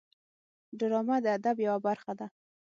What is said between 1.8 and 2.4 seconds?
برخه ده